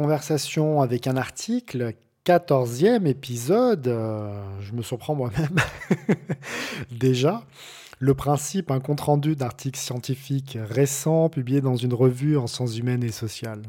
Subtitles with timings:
[0.00, 1.92] conversation avec un article,
[2.24, 5.56] 14e épisode, euh, je me surprends moi-même
[6.90, 7.42] déjà.
[7.98, 13.12] Le principe, un compte-rendu d'articles scientifiques récents publiés dans une revue en sciences humaines et
[13.12, 13.60] sociales.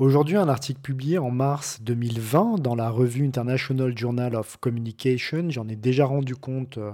[0.00, 5.68] Aujourd'hui, un article publié en mars 2020 dans la revue International Journal of Communication, j'en
[5.68, 6.90] ai déjà rendu compte euh,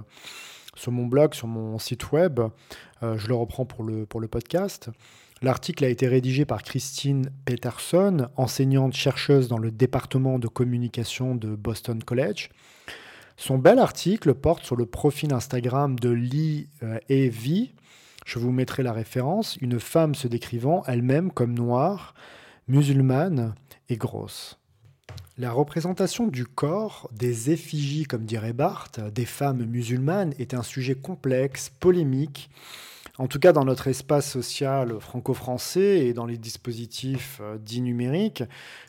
[0.77, 2.39] sur mon blog, sur mon site web,
[3.03, 4.89] euh, je le reprends pour le, podcast.
[5.41, 11.55] L'article a été rédigé par Christine Peterson, enseignante chercheuse dans le département de communication de
[11.55, 12.49] Boston College.
[13.35, 17.73] Son bel article porte sur le profil Instagram de Lee euh, Evie.
[18.25, 19.57] Je vous mettrai la référence.
[19.61, 22.15] Une femme se décrivant elle-même comme noire,
[22.67, 23.53] musulmane
[23.89, 24.57] et grosse.
[25.39, 30.95] La représentation du corps, des effigies, comme dirait Barthes, des femmes musulmanes est un sujet
[30.95, 32.49] complexe, polémique,
[33.19, 38.45] en tout cas dans notre espace social franco-français et dans les dispositifs euh, dits numériques,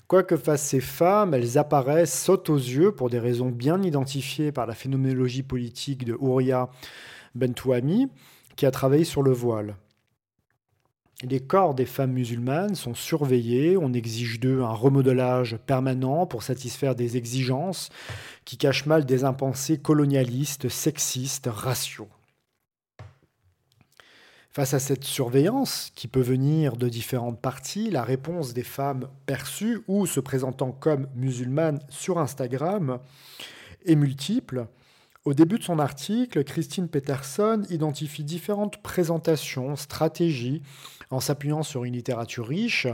[0.07, 4.51] quoi que fassent ces femmes, elles apparaissent, sautent aux yeux pour des raisons bien identifiées
[4.51, 6.71] par la phénoménologie politique de Ouria
[7.35, 8.09] Bentouami,
[8.57, 9.77] qui a travaillé sur le voile.
[11.25, 16.95] Les corps des femmes musulmanes sont surveillés, on exige d'eux un remodelage permanent pour satisfaire
[16.95, 17.89] des exigences
[18.45, 22.09] qui cachent mal des impensés colonialistes, sexistes, raciaux.
[24.51, 29.81] Face à cette surveillance, qui peut venir de différentes parties, la réponse des femmes perçues
[29.89, 33.01] ou se présentant comme musulmanes sur Instagram
[33.85, 34.69] est multiple.
[35.25, 40.63] Au début de son article, Christine Peterson identifie différentes présentations, stratégies,
[41.11, 42.87] en s'appuyant sur une littérature riche,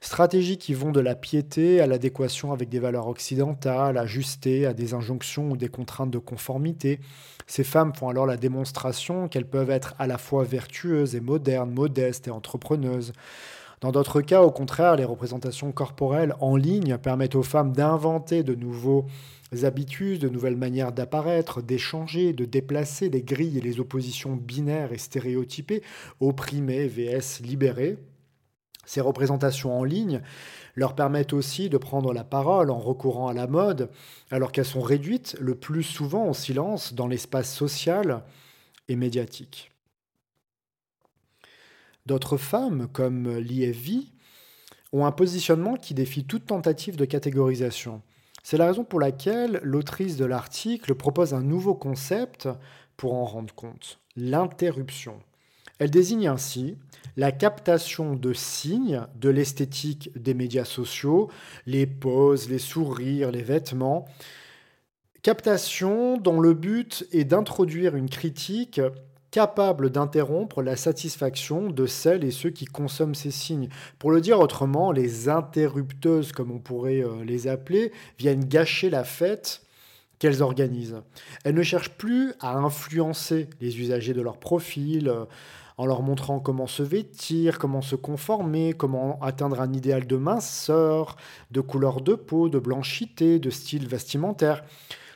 [0.00, 4.94] stratégies qui vont de la piété à l'adéquation avec des valeurs occidentales, ajustées à des
[4.94, 7.00] injonctions ou des contraintes de conformité,
[7.46, 11.72] ces femmes font alors la démonstration qu'elles peuvent être à la fois vertueuses et modernes,
[11.72, 13.12] modestes et entrepreneuses.
[13.80, 18.54] Dans d'autres cas, au contraire, les représentations corporelles en ligne permettent aux femmes d'inventer de
[18.54, 19.06] nouveaux
[19.62, 24.98] habitudes, de nouvelles manières d'apparaître, d'échanger, de déplacer les grilles et les oppositions binaires et
[24.98, 25.82] stéréotypées,
[26.20, 27.96] opprimées vs libérées.
[28.84, 30.20] Ces représentations en ligne
[30.74, 33.88] leur permettent aussi de prendre la parole en recourant à la mode,
[34.30, 38.24] alors qu'elles sont réduites le plus souvent au silence dans l'espace social
[38.88, 39.70] et médiatique.
[42.06, 44.06] D'autres femmes, comme l'IFV,
[44.92, 48.02] ont un positionnement qui défie toute tentative de catégorisation.
[48.42, 52.48] C'est la raison pour laquelle l'autrice de l'article propose un nouveau concept
[52.96, 55.20] pour en rendre compte, l'interruption.
[55.78, 56.76] Elle désigne ainsi
[57.16, 61.30] la captation de signes de l'esthétique des médias sociaux,
[61.66, 64.06] les poses, les sourires, les vêtements.
[65.22, 68.80] Captation dont le but est d'introduire une critique
[69.30, 73.68] capable d'interrompre la satisfaction de celles et ceux qui consomment ces signes.
[73.98, 79.04] Pour le dire autrement, les interrupteuses, comme on pourrait euh, les appeler, viennent gâcher la
[79.04, 79.62] fête
[80.18, 81.02] qu'elles organisent.
[81.44, 85.24] Elles ne cherchent plus à influencer les usagers de leur profil, euh,
[85.80, 91.16] en leur montrant comment se vêtir, comment se conformer, comment atteindre un idéal de minceur,
[91.52, 94.62] de couleur de peau, de blanchité, de style vestimentaire.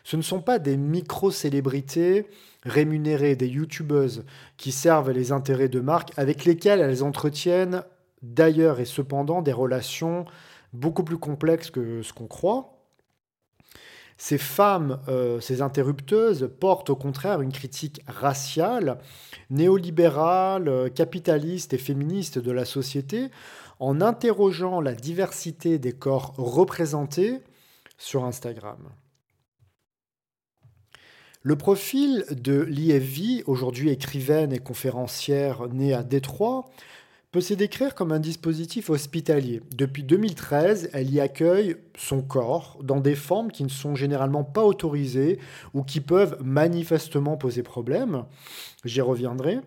[0.05, 2.27] Ce ne sont pas des micro-célébrités
[2.63, 4.25] rémunérées, des youtubeuses
[4.57, 7.83] qui servent les intérêts de marques avec lesquelles elles entretiennent
[8.23, 10.25] d'ailleurs et cependant des relations
[10.73, 12.75] beaucoup plus complexes que ce qu'on croit
[14.17, 18.99] ces femmes, euh, ces interrupteuses, portent au contraire une critique raciale,
[19.51, 23.31] néolibérale, euh, capitaliste et féministe de la société,
[23.81, 27.41] en interrogeant la diversité des corps représentés
[27.99, 28.79] sur Instagram.
[31.47, 36.71] Le profil de l'IFV, aujourd'hui écrivaine et conférencière née à Détroit,
[37.33, 39.61] peut se décrire comme un dispositif hospitalier.
[39.77, 44.65] Depuis 2013, elle y accueille son corps dans des formes qui ne sont généralement pas
[44.65, 45.39] autorisées
[45.75, 48.25] ou qui peuvent manifestement poser problème.
[48.87, 49.59] J'y reviendrai.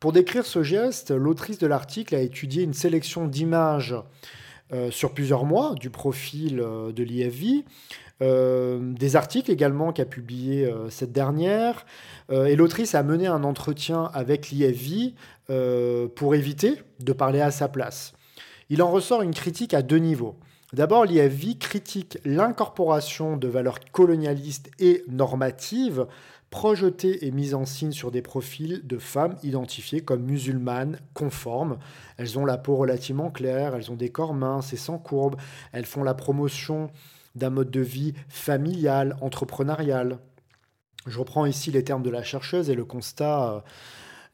[0.00, 3.94] Pour décrire ce geste, l'autrice de l'article a étudié une sélection d'images
[4.72, 7.66] euh, sur plusieurs mois du profil euh, de l'IFV,
[8.22, 11.84] euh, des articles également qu'a publié cette dernière,
[12.32, 15.14] et l'autrice a mené un entretien avec l'IFV
[16.14, 18.14] pour éviter de parler à sa place.
[18.70, 20.36] Il en ressort une critique à deux niveaux.
[20.72, 26.06] D'abord, l'IFV critique l'incorporation de valeurs colonialistes et normatives
[26.54, 31.78] projetées et mises en signe sur des profils de femmes identifiées comme musulmanes conformes.
[32.16, 35.34] Elles ont la peau relativement claire, elles ont des corps minces et sans courbe,
[35.72, 36.92] elles font la promotion
[37.34, 40.20] d'un mode de vie familial, entrepreneurial.
[41.08, 43.60] Je reprends ici les termes de la chercheuse et le constat euh,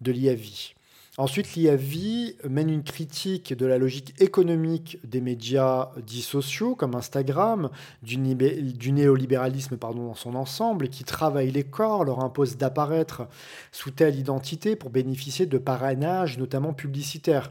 [0.02, 0.74] de l'IAVI.
[1.18, 7.70] Ensuite, l'IAVI mène une critique de la logique économique des médias dits sociaux comme Instagram,
[8.02, 13.26] du, néolibéralisme dans son ensemble, qui travaille les corps, leur impose d'apparaître
[13.72, 17.50] sous telle identité pour bénéficier de parrainages, notamment publicitaires.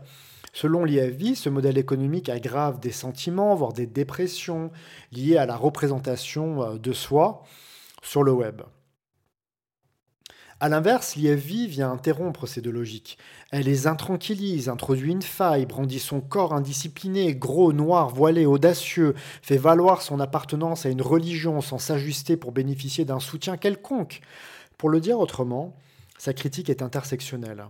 [0.53, 4.71] Selon l'IAVI, ce modèle économique aggrave des sentiments, voire des dépressions
[5.11, 7.43] liées à la représentation euh, de soi
[8.01, 8.61] sur le web.
[10.61, 13.17] A l'inverse, l'IAVI vient interrompre ces deux logiques.
[13.49, 19.55] Elle les intranquillise, introduit une faille, brandit son corps indiscipliné, gros, noir, voilé, audacieux, fait
[19.55, 24.19] valoir son appartenance à une religion sans s'ajuster pour bénéficier d'un soutien quelconque.
[24.77, 25.77] Pour le dire autrement,
[26.17, 27.65] sa critique est intersectionnelle.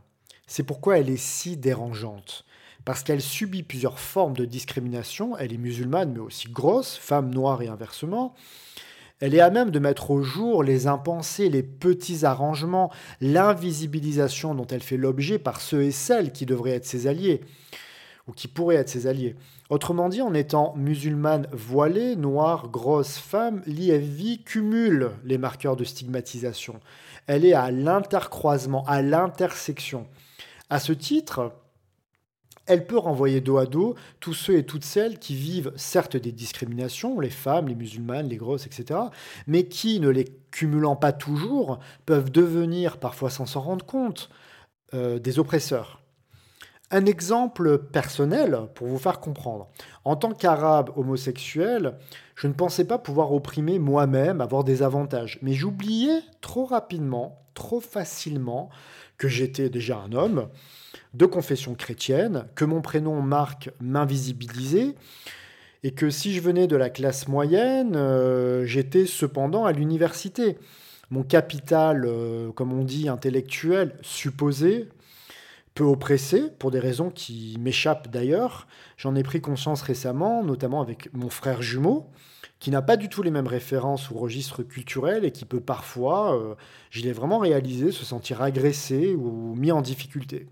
[0.48, 2.44] C'est pourquoi elle est si dérangeante.
[2.86, 7.62] Parce qu'elle subit plusieurs formes de discrimination, elle est musulmane mais aussi grosse, femme noire
[7.62, 8.34] et inversement.
[9.20, 12.90] Elle est à même de mettre au jour les impensés, les petits arrangements,
[13.20, 17.42] l'invisibilisation dont elle fait l'objet par ceux et celles qui devraient être ses alliés,
[18.28, 19.36] ou qui pourraient être ses alliés.
[19.70, 26.80] Autrement dit, en étant musulmane voilée, noire, grosse, femme, l'IFV cumule les marqueurs de stigmatisation.
[27.28, 30.08] Elle est à l'intercroisement, à l'intersection.
[30.70, 31.52] À ce titre,
[32.70, 36.32] elle peut renvoyer dos à dos tous ceux et toutes celles qui vivent certes des
[36.32, 39.00] discriminations, les femmes, les musulmanes, les grosses, etc.,
[39.48, 44.30] mais qui, ne les cumulant pas toujours, peuvent devenir, parfois sans s'en rendre compte,
[44.94, 46.02] euh, des oppresseurs.
[46.92, 49.68] Un exemple personnel pour vous faire comprendre.
[50.06, 51.96] En tant qu'arabe homosexuel,
[52.40, 55.40] je ne pensais pas pouvoir opprimer moi-même, avoir des avantages.
[55.42, 58.70] Mais j'oubliais trop rapidement, trop facilement,
[59.18, 60.48] que j'étais déjà un homme,
[61.14, 64.96] de confession chrétienne, que mon prénom Marc m'invisibilisait,
[65.84, 70.58] et que si je venais de la classe moyenne, euh, j'étais cependant à l'université.
[71.10, 74.88] Mon capital, euh, comme on dit, intellectuel, supposé,
[75.74, 78.68] peu oppressé, pour des raisons qui m'échappent d'ailleurs.
[78.98, 82.10] J'en ai pris conscience récemment, notamment avec mon frère jumeau,
[82.60, 86.38] qui n'a pas du tout les mêmes références ou registres culturels et qui peut parfois,
[86.38, 86.56] euh,
[86.90, 90.48] je l'ai vraiment réalisé, se sentir agressé ou mis en difficulté.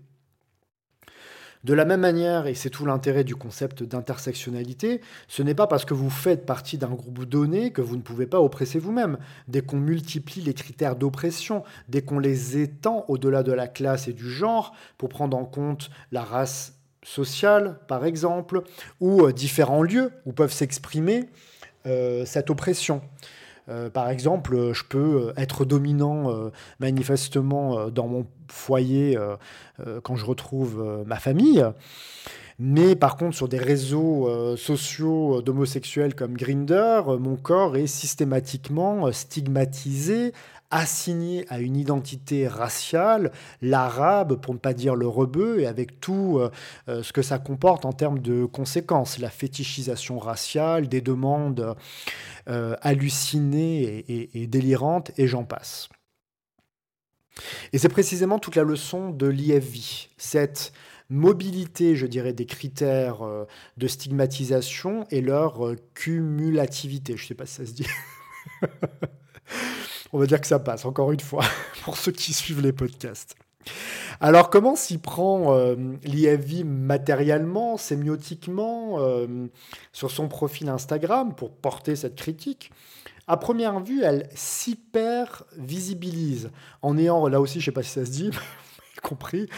[1.64, 5.84] De la même manière, et c'est tout l'intérêt du concept d'intersectionnalité, ce n'est pas parce
[5.84, 9.18] que vous faites partie d'un groupe donné que vous ne pouvez pas oppresser vous-même.
[9.48, 14.12] Dès qu'on multiplie les critères d'oppression, dès qu'on les étend au-delà de la classe et
[14.12, 18.62] du genre pour prendre en compte la race sociale, par exemple,
[19.00, 21.28] ou euh, différents lieux où peuvent s'exprimer
[21.86, 23.02] euh, cette oppression.
[23.68, 26.50] Euh, par exemple, je peux être dominant
[26.80, 29.18] manifestement dans mon foyer
[30.02, 31.64] quand je retrouve ma famille.
[32.58, 40.32] Mais par contre, sur des réseaux sociaux d'homosexuels comme Grinder, mon corps est systématiquement stigmatisé,
[40.70, 43.32] assigné à une identité raciale,
[43.62, 46.50] l'arabe, pour ne pas dire le rebeu, et avec tout euh,
[46.88, 51.74] euh, ce que ça comporte en termes de conséquences, la fétichisation raciale, des demandes
[52.48, 55.88] euh, hallucinées et, délirantes, et j'en passe.
[57.72, 60.72] Et c'est précisément toute la leçon de l'IFV, cette
[61.10, 63.20] mobilité, je dirais, des critères
[63.76, 67.16] de stigmatisation et leur cumulativité.
[67.16, 67.86] Je ne sais pas si ça se dit.
[70.12, 71.44] On va dire que ça passe, encore une fois,
[71.84, 73.34] pour ceux qui suivent les podcasts.
[74.20, 79.46] Alors, comment s'y prend euh, l'IFV matériellement, sémiotiquement, euh,
[79.92, 82.72] sur son profil Instagram pour porter cette critique?
[83.28, 87.90] À première vue, elle s'hyper visibilise en ayant, là aussi, je ne sais pas si
[87.90, 88.30] ça se dit,
[89.02, 89.48] compris,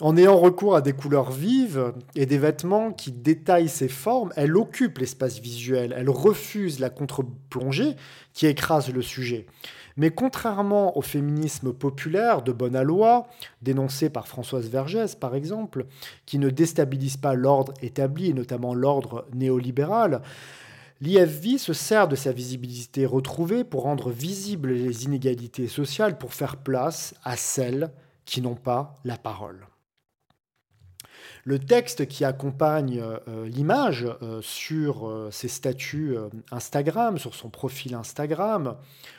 [0.00, 4.56] en ayant recours à des couleurs vives et des vêtements qui détaillent ses formes, elle
[4.58, 7.96] occupe l'espace visuel, elle refuse la contre-plongée
[8.34, 9.46] qui écrase le sujet.
[9.96, 12.78] Mais contrairement au féminisme populaire de bonne
[13.62, 15.86] dénoncé par Françoise Vergès par exemple,
[16.26, 20.20] qui ne déstabilise pas l'ordre établi, notamment l'ordre néolibéral,
[21.00, 26.56] l'IFV se sert de sa visibilité retrouvée pour rendre visibles les inégalités sociales, pour faire
[26.56, 27.90] place à celles
[28.24, 29.66] qui n'ont pas la parole.
[31.44, 36.14] Le texte qui accompagne euh, l'image euh, sur euh, ses statuts
[36.50, 38.76] Instagram, sur son profil Instagram,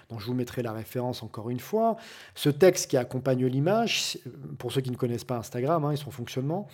[0.09, 1.95] dont je vous mettrai la référence encore une fois,
[2.35, 4.19] ce texte qui accompagne l'image,
[4.59, 6.67] pour ceux qui ne connaissent pas Instagram hein, et son fonctionnement,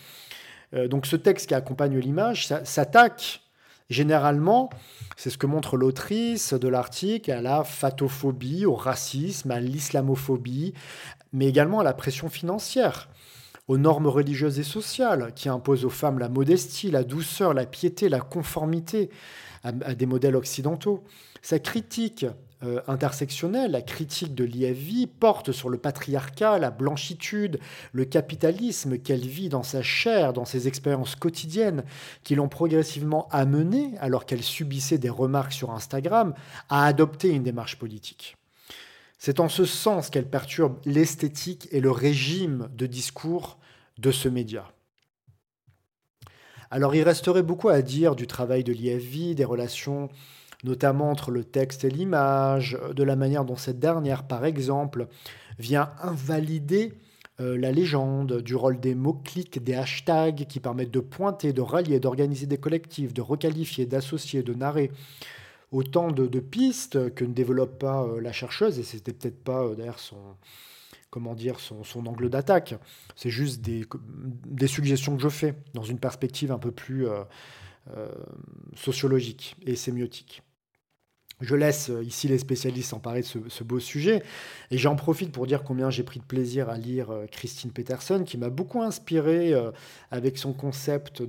[0.89, 3.44] donc ce texte qui accompagne l'image s'attaque
[3.89, 4.69] Généralement,
[5.15, 10.73] c'est ce que montre l'autrice de l'article, à la fatophobie, au racisme, à l'islamophobie,
[11.33, 13.09] mais également à la pression financière
[13.67, 18.09] aux normes religieuses et sociales qui imposent aux femmes la modestie, la douceur, la piété,
[18.09, 19.09] la conformité
[19.63, 21.03] à, des modèles occidentaux.
[21.41, 22.25] Sa critique
[22.65, 27.59] euh, intersectionnelle, la critique de l'IFV, porte sur le patriarcat, la blanchitude,
[27.93, 31.83] le capitalisme qu'elle vit dans sa chair, dans ses expériences quotidiennes,
[32.23, 36.33] qui l'ont progressivement amenée, alors qu'elle subissait des remarques sur Instagram,
[36.69, 38.37] à adopter une démarche politique.
[39.17, 43.57] C'est en ce sens qu'elle perturbe l'esthétique et le régime de discours
[43.97, 44.71] de ce média.
[46.71, 50.09] Alors il resterait beaucoup à dire du travail de l'IFV, des relations
[50.65, 55.07] notamment entre le texte et l'image, de la manière dont cette dernière, par exemple,
[55.59, 56.93] vient invalider
[57.41, 61.99] euh, la légende, du rôle des mots-clics, des hashtags qui permettent de pointer, de rallier,
[61.99, 64.89] d'organiser des collectifs, de requalifier, d'associer, de narrer.
[65.71, 69.75] Autant de, pistes que ne développe pas euh, la chercheuse, et c'était peut-être pas euh,
[69.75, 69.99] d'ailleurs
[71.59, 72.75] son, angle d'attaque.
[73.17, 77.07] C'est juste des, suggestions que je fais dans une perspective un peu plus
[78.75, 80.44] sociologique et sémiotique.
[81.41, 84.23] Je laisse euh, ici les spécialistes s'emparer de ce, beau sujet
[84.71, 88.23] et j'en profite pour dire combien j'ai pris de plaisir à lire euh, Christine Peterson
[88.25, 89.71] qui m'a beaucoup inspiré euh,
[90.11, 91.21] avec son concept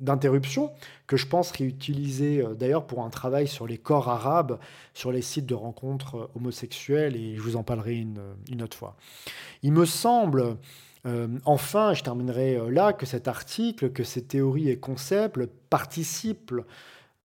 [0.00, 0.70] d'interruption
[1.06, 4.58] que je pense réutiliser d'ailleurs pour un travail sur les corps arabes
[4.92, 8.20] sur les sites de rencontres homosexuelles et je vous en parlerai une,
[8.50, 8.96] une autre fois.
[9.62, 10.56] Il me semble
[11.44, 16.54] enfin, je terminerai là, que cet article, que ces théories et concepts participent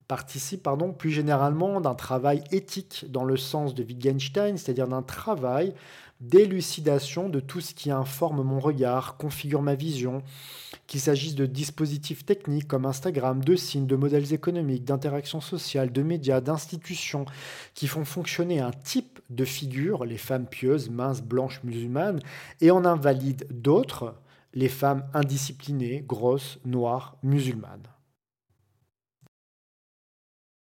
[0.07, 5.73] participe pardon, plus généralement d'un travail éthique dans le sens de Wittgenstein, c'est-à-dire d'un travail
[6.19, 10.23] d'élucidation de tout ce qui informe mon regard, configure ma vision,
[10.87, 16.01] qu'il s'agisse de dispositifs techniques comme Instagram, de signes, de modèles économiques, d'interactions sociales, de
[16.01, 17.25] médias, d'institutions,
[17.75, 22.21] qui font fonctionner un type de figure, les femmes pieuses, minces, blanches, musulmanes,
[22.61, 24.15] et en invalident d'autres,
[24.53, 27.87] les femmes indisciplinées, grosses, noires, musulmanes.